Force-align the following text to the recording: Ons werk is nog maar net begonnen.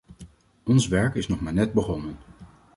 Ons 0.63 0.87
werk 0.87 1.15
is 1.15 1.27
nog 1.27 1.39
maar 1.41 1.53
net 1.53 1.73
begonnen. 1.73 2.15